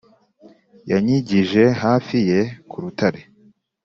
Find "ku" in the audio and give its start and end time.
2.69-2.75